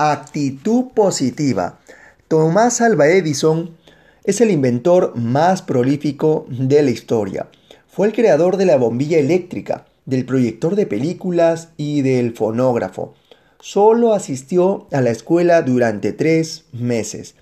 [0.00, 1.80] Actitud positiva.
[2.28, 3.76] Tomás Alva Edison
[4.22, 7.48] es el inventor más prolífico de la historia.
[7.88, 13.14] Fue el creador de la bombilla eléctrica, del proyector de películas y del fonógrafo.
[13.58, 17.34] Solo asistió a la escuela durante tres meses.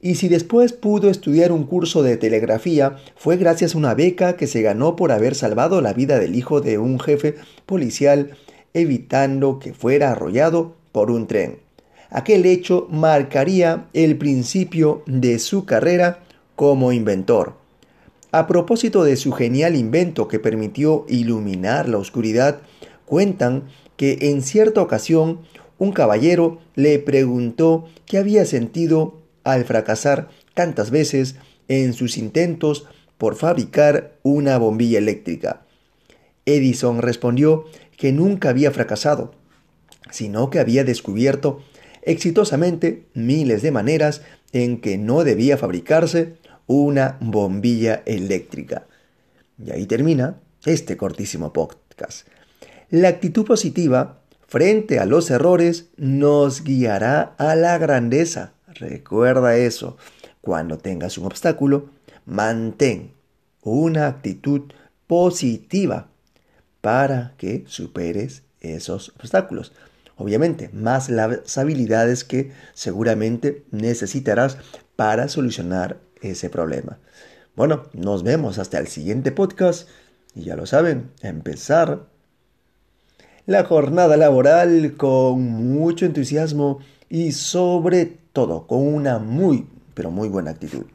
[0.00, 4.48] Y si después pudo estudiar un curso de telegrafía, fue gracias a una beca que
[4.48, 7.36] se ganó por haber salvado la vida del hijo de un jefe
[7.66, 8.36] policial,
[8.72, 11.63] evitando que fuera arrollado por un tren.
[12.14, 16.22] Aquel hecho marcaría el principio de su carrera
[16.54, 17.56] como inventor.
[18.30, 22.60] A propósito de su genial invento que permitió iluminar la oscuridad,
[23.04, 23.64] cuentan
[23.96, 25.40] que en cierta ocasión
[25.78, 31.34] un caballero le preguntó qué había sentido al fracasar tantas veces
[31.66, 32.86] en sus intentos
[33.18, 35.66] por fabricar una bombilla eléctrica.
[36.46, 37.64] Edison respondió
[37.96, 39.34] que nunca había fracasado,
[40.12, 41.60] sino que había descubierto
[42.04, 46.34] exitosamente miles de maneras en que no debía fabricarse
[46.66, 48.86] una bombilla eléctrica.
[49.58, 52.26] Y ahí termina este cortísimo podcast.
[52.90, 58.52] La actitud positiva frente a los errores nos guiará a la grandeza.
[58.68, 59.96] Recuerda eso.
[60.40, 61.90] Cuando tengas un obstáculo,
[62.26, 63.12] mantén
[63.62, 64.72] una actitud
[65.06, 66.08] positiva
[66.80, 69.72] para que superes esos obstáculos.
[70.16, 74.58] Obviamente, más las habilidades que seguramente necesitarás
[74.96, 76.98] para solucionar ese problema.
[77.56, 79.88] Bueno, nos vemos hasta el siguiente podcast
[80.34, 82.06] y ya lo saben, empezar
[83.46, 90.50] la jornada laboral con mucho entusiasmo y sobre todo con una muy, pero muy buena
[90.50, 90.86] actitud.